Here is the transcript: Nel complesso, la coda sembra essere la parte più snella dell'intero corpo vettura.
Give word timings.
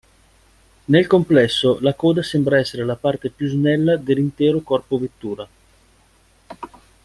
Nel 0.85 1.05
complesso, 1.05 1.77
la 1.79 1.93
coda 1.93 2.23
sembra 2.23 2.57
essere 2.57 2.83
la 2.83 2.95
parte 2.95 3.29
più 3.29 3.47
snella 3.47 3.97
dell'intero 3.97 4.61
corpo 4.61 4.97
vettura. 4.97 5.47